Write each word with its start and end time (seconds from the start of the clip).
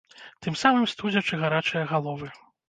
Тым 0.45 0.55
самым 0.61 0.87
студзячы 0.93 1.39
гарачыя 1.45 1.85
галовы. 1.93 2.33